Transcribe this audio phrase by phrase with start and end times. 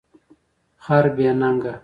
[0.83, 1.73] خر بی نګه